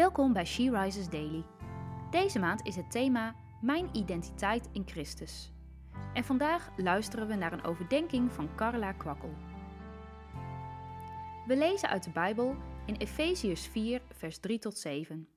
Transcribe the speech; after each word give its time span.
Welkom 0.00 0.32
bij 0.32 0.44
She 0.44 0.70
Rises 0.70 1.08
Daily. 1.08 1.44
Deze 2.10 2.38
maand 2.38 2.66
is 2.66 2.76
het 2.76 2.90
thema 2.90 3.36
Mijn 3.60 3.88
identiteit 3.92 4.68
in 4.72 4.88
Christus. 4.88 5.52
En 6.14 6.24
vandaag 6.24 6.70
luisteren 6.76 7.26
we 7.26 7.34
naar 7.34 7.52
een 7.52 7.64
overdenking 7.64 8.32
van 8.32 8.54
Carla 8.56 8.92
Kwakkel. 8.92 9.34
We 11.46 11.56
lezen 11.56 11.88
uit 11.88 12.04
de 12.04 12.10
Bijbel 12.10 12.56
in 12.86 12.94
Efeziërs 12.94 13.66
4, 13.66 14.02
vers 14.16 14.38
3 14.38 14.58
tot 14.58 14.78
7. 14.78 15.28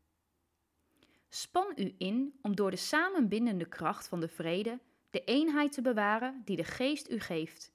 Span 1.30 1.72
u 1.76 1.96
in 1.98 2.40
om 2.42 2.56
door 2.56 2.72
de 2.72 2.78
samenbindende 2.78 3.66
kracht 3.66 4.08
van 4.08 4.20
de 4.20 4.28
vrede 4.28 4.80
de 5.10 5.24
eenheid 5.24 5.72
te 5.72 5.82
bewaren 5.82 6.42
die 6.46 6.56
de 6.56 6.64
geest 6.64 7.10
u 7.10 7.20
geeft. 7.20 7.72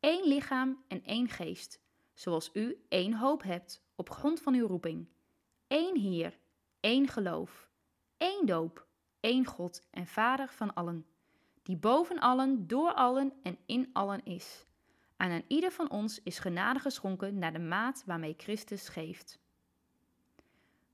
Eén 0.00 0.28
lichaam 0.28 0.84
en 0.88 1.04
één 1.04 1.28
geest, 1.28 1.80
zoals 2.14 2.50
u 2.52 2.84
één 2.88 3.14
hoop 3.14 3.42
hebt 3.42 3.82
op 3.94 4.10
grond 4.10 4.40
van 4.40 4.54
uw 4.54 4.66
roeping. 4.66 5.08
Eén 5.70 5.96
Heer, 5.96 6.38
één 6.80 7.08
geloof, 7.08 7.68
één 8.16 8.46
doop, 8.46 8.86
één 9.20 9.44
God 9.44 9.82
en 9.90 10.06
Vader 10.06 10.48
van 10.48 10.74
allen, 10.74 11.06
die 11.62 11.76
boven 11.76 12.18
allen, 12.18 12.66
door 12.66 12.92
allen 12.94 13.32
en 13.42 13.58
in 13.66 13.90
allen 13.92 14.24
is. 14.24 14.66
En 15.16 15.30
aan 15.30 15.42
ieder 15.48 15.72
van 15.72 15.90
ons 15.90 16.22
is 16.22 16.38
genade 16.38 16.78
geschonken 16.78 17.38
naar 17.38 17.52
de 17.52 17.58
maat 17.58 18.02
waarmee 18.06 18.34
Christus 18.36 18.88
geeft. 18.88 19.38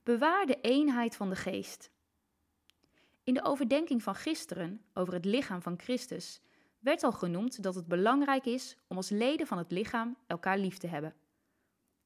Bewaar 0.03 0.47
de 0.47 0.61
eenheid 0.61 1.17
van 1.17 1.29
de 1.29 1.37
geest. 1.37 1.91
In 3.25 3.35
de 3.35 3.45
overdenking 3.45 4.03
van 4.03 4.15
gisteren 4.15 4.85
over 4.95 5.15
het 5.15 5.25
lichaam 5.25 5.63
van 5.63 5.79
Christus 5.79 6.41
werd 6.79 7.03
al 7.03 7.13
genoemd 7.13 7.63
dat 7.63 7.75
het 7.75 7.87
belangrijk 7.87 8.45
is 8.45 8.77
om 8.87 8.97
als 8.97 9.09
leden 9.09 9.47
van 9.47 9.59
het 9.59 9.71
lichaam 9.71 10.17
elkaar 10.27 10.59
lief 10.59 10.79
te 10.79 10.87
hebben. 10.87 11.15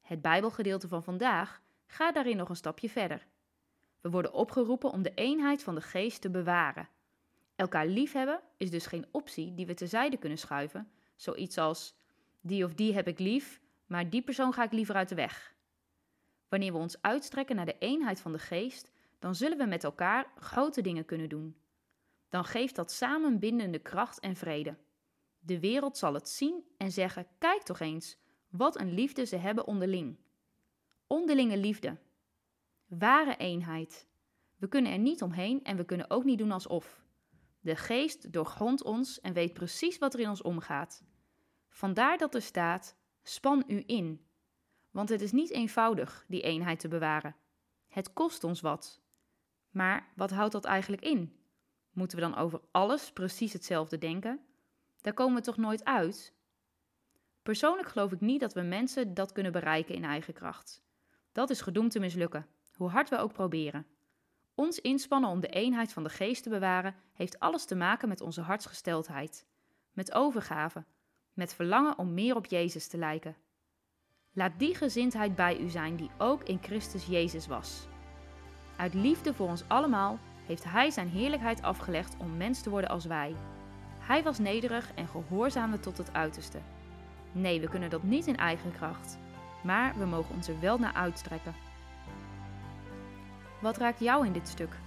Het 0.01 0.21
Bijbelgedeelte 0.21 0.87
van 0.87 1.03
vandaag 1.03 1.61
gaat 1.91 2.13
daarin 2.13 2.37
nog 2.37 2.49
een 2.49 2.55
stapje 2.55 2.89
verder. 2.89 3.27
We 4.01 4.09
worden 4.09 4.33
opgeroepen 4.33 4.91
om 4.91 5.01
de 5.01 5.13
eenheid 5.13 5.63
van 5.63 5.75
de 5.75 5.81
geest 5.81 6.21
te 6.21 6.29
bewaren. 6.29 6.89
Elkaar 7.55 7.87
liefhebben 7.87 8.41
is 8.57 8.71
dus 8.71 8.85
geen 8.85 9.05
optie 9.11 9.53
die 9.53 9.65
we 9.65 9.73
terzijde 9.73 10.17
kunnen 10.17 10.37
schuiven, 10.37 10.91
zoiets 11.15 11.57
als 11.57 11.95
die 12.41 12.63
of 12.63 12.73
die 12.73 12.93
heb 12.93 13.07
ik 13.07 13.19
lief, 13.19 13.61
maar 13.85 14.09
die 14.09 14.21
persoon 14.21 14.53
ga 14.53 14.63
ik 14.63 14.71
liever 14.71 14.95
uit 14.95 15.09
de 15.09 15.15
weg. 15.15 15.55
Wanneer 16.49 16.71
we 16.71 16.77
ons 16.77 17.01
uitstrekken 17.01 17.55
naar 17.55 17.65
de 17.65 17.77
eenheid 17.79 18.19
van 18.19 18.31
de 18.31 18.39
geest, 18.39 18.91
dan 19.19 19.35
zullen 19.35 19.57
we 19.57 19.65
met 19.65 19.83
elkaar 19.83 20.31
grote 20.35 20.81
dingen 20.81 21.05
kunnen 21.05 21.29
doen. 21.29 21.57
Dan 22.29 22.45
geeft 22.45 22.75
dat 22.75 22.91
samenbindende 22.91 23.79
kracht 23.79 24.19
en 24.19 24.35
vrede. 24.35 24.77
De 25.39 25.59
wereld 25.59 25.97
zal 25.97 26.13
het 26.13 26.29
zien 26.29 26.63
en 26.77 26.91
zeggen: 26.91 27.27
kijk 27.37 27.61
toch 27.61 27.79
eens, 27.79 28.17
wat 28.49 28.79
een 28.79 28.93
liefde 28.93 29.25
ze 29.25 29.35
hebben 29.35 29.67
onderling. 29.67 30.17
Onderlinge 31.11 31.57
liefde. 31.57 31.97
Ware 32.85 33.37
eenheid. 33.37 34.07
We 34.55 34.67
kunnen 34.67 34.91
er 34.91 34.97
niet 34.97 35.21
omheen 35.21 35.63
en 35.63 35.77
we 35.77 35.85
kunnen 35.85 36.09
ook 36.09 36.23
niet 36.23 36.37
doen 36.37 36.51
alsof. 36.51 37.03
De 37.59 37.75
geest 37.75 38.33
doorgrondt 38.33 38.83
ons 38.83 39.21
en 39.21 39.33
weet 39.33 39.53
precies 39.53 39.97
wat 39.97 40.13
er 40.13 40.19
in 40.19 40.29
ons 40.29 40.41
omgaat. 40.41 41.03
Vandaar 41.69 42.17
dat 42.17 42.35
er 42.35 42.41
staat: 42.41 42.97
span 43.23 43.63
u 43.67 43.83
in. 43.85 44.25
Want 44.91 45.09
het 45.09 45.21
is 45.21 45.31
niet 45.31 45.49
eenvoudig 45.49 46.25
die 46.27 46.41
eenheid 46.41 46.79
te 46.79 46.87
bewaren. 46.87 47.35
Het 47.87 48.13
kost 48.13 48.43
ons 48.43 48.61
wat. 48.61 49.01
Maar 49.69 50.11
wat 50.15 50.31
houdt 50.31 50.53
dat 50.53 50.65
eigenlijk 50.65 51.01
in? 51.01 51.35
Moeten 51.91 52.17
we 52.17 52.23
dan 52.23 52.35
over 52.35 52.61
alles 52.71 53.11
precies 53.11 53.53
hetzelfde 53.53 53.97
denken? 53.97 54.45
Daar 55.01 55.13
komen 55.13 55.35
we 55.35 55.41
toch 55.41 55.57
nooit 55.57 55.85
uit? 55.85 56.33
Persoonlijk 57.43 57.87
geloof 57.87 58.11
ik 58.11 58.21
niet 58.21 58.39
dat 58.39 58.53
we 58.53 58.61
mensen 58.61 59.13
dat 59.13 59.31
kunnen 59.31 59.51
bereiken 59.51 59.95
in 59.95 60.03
eigen 60.03 60.33
kracht. 60.33 60.89
Dat 61.31 61.49
is 61.49 61.61
gedoemd 61.61 61.91
te 61.91 61.99
mislukken, 61.99 62.47
hoe 62.75 62.89
hard 62.89 63.09
we 63.09 63.17
ook 63.17 63.33
proberen. 63.33 63.85
Ons 64.55 64.79
inspannen 64.79 65.29
om 65.29 65.39
de 65.39 65.47
eenheid 65.47 65.93
van 65.93 66.03
de 66.03 66.09
geest 66.09 66.43
te 66.43 66.49
bewaren 66.49 66.95
heeft 67.13 67.39
alles 67.39 67.65
te 67.65 67.75
maken 67.75 68.07
met 68.07 68.21
onze 68.21 68.41
hartsgesteldheid, 68.41 69.45
met 69.93 70.13
overgave, 70.13 70.83
met 71.33 71.53
verlangen 71.53 71.97
om 71.97 72.13
meer 72.13 72.35
op 72.35 72.45
Jezus 72.45 72.87
te 72.87 72.97
lijken. 72.97 73.35
Laat 74.33 74.51
die 74.57 74.75
gezindheid 74.75 75.35
bij 75.35 75.59
u 75.59 75.69
zijn 75.69 75.95
die 75.95 76.09
ook 76.17 76.43
in 76.43 76.59
Christus 76.61 77.05
Jezus 77.05 77.47
was. 77.47 77.87
Uit 78.77 78.93
liefde 78.93 79.33
voor 79.33 79.47
ons 79.47 79.63
allemaal 79.67 80.19
heeft 80.45 80.63
Hij 80.63 80.89
zijn 80.89 81.09
heerlijkheid 81.09 81.61
afgelegd 81.61 82.15
om 82.17 82.37
mens 82.37 82.61
te 82.61 82.69
worden 82.69 82.89
als 82.89 83.05
wij. 83.05 83.35
Hij 83.99 84.23
was 84.23 84.39
nederig 84.39 84.93
en 84.93 85.07
gehoorzaamde 85.07 85.79
tot 85.79 85.97
het 85.97 86.13
uiterste. 86.13 86.59
Nee, 87.31 87.61
we 87.61 87.69
kunnen 87.69 87.89
dat 87.89 88.03
niet 88.03 88.27
in 88.27 88.37
eigen 88.37 88.71
kracht, 88.71 89.17
maar 89.63 89.93
we 89.97 90.05
mogen 90.05 90.35
ons 90.35 90.47
er 90.47 90.59
wel 90.59 90.77
naar 90.77 90.93
uitstrekken. 90.93 91.55
Wat 93.61 93.77
raakt 93.77 93.99
jou 93.99 94.25
in 94.25 94.33
dit 94.33 94.47
stuk? 94.47 94.77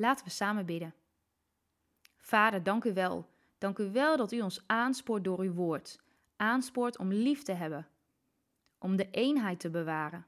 Laten 0.00 0.24
we 0.24 0.30
samen 0.30 0.66
bidden. 0.66 0.94
Vader, 2.30 2.62
dank 2.62 2.84
u 2.84 2.92
wel. 2.92 3.26
Dank 3.58 3.78
u 3.78 3.90
wel 3.90 4.16
dat 4.16 4.32
u 4.32 4.40
ons 4.40 4.62
aanspoort 4.66 5.24
door 5.24 5.40
uw 5.40 5.52
woord. 5.52 6.00
Aanspoort 6.36 6.98
om 6.98 7.12
lief 7.12 7.42
te 7.42 7.52
hebben. 7.52 7.86
Om 8.78 8.96
de 8.96 9.10
eenheid 9.10 9.60
te 9.60 9.70
bewaren. 9.70 10.26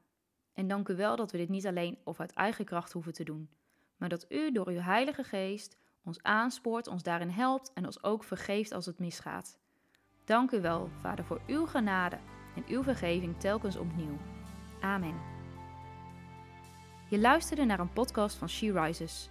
En 0.53 0.69
dank 0.69 0.89
u 0.89 0.97
wel 0.97 1.17
dat 1.17 1.31
we 1.33 1.39
dit 1.39 1.49
niet 1.49 1.67
alleen 1.67 1.99
of 2.05 2.21
uit 2.21 2.33
eigen 2.33 2.65
kracht 2.65 2.93
hoeven 2.93 3.13
te 3.13 3.25
doen. 3.25 3.51
Maar 3.97 4.09
dat 4.09 4.27
u 4.29 4.53
door 4.53 4.69
uw 4.69 4.79
Heilige 4.79 5.25
Geest 5.25 5.77
ons 6.05 6.23
aanspoort, 6.23 6.87
ons 6.87 7.03
daarin 7.03 7.31
helpt 7.31 7.73
en 7.73 7.87
ons 7.87 8.03
ook 8.03 8.25
vergeeft 8.25 8.73
als 8.73 8.87
het 8.87 8.99
misgaat. 8.99 9.59
Dank 10.25 10.51
u 10.51 10.61
wel, 10.61 10.89
Vader, 11.01 11.25
voor 11.25 11.41
uw 11.47 11.67
genade 11.67 12.19
en 12.57 12.65
uw 12.67 12.83
vergeving 12.83 13.41
telkens 13.41 13.77
opnieuw. 13.77 14.19
Amen. 14.81 15.21
Je 17.11 17.19
luisterde 17.19 17.65
naar 17.65 17.81
een 17.81 17.93
podcast 17.93 18.37
van 18.37 18.49
She 18.49 18.73
Rises. 18.73 19.31